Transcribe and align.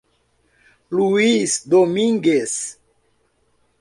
Luís 0.89 1.67
Domingues 1.69 2.81